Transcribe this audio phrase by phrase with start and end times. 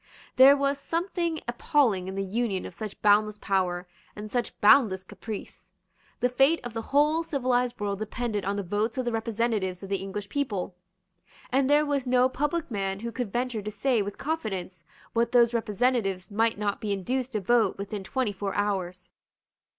[0.35, 5.67] There was something appalling in the union of such boundless power and such boundless caprice.
[6.21, 9.89] The fate of the whole civilised world depended on the votes of the representatives of
[9.89, 10.73] the English people;
[11.51, 14.83] and there was no public man who could venture to say with confidence
[15.13, 19.11] what those representatives might not be induced to vote within twenty four hours.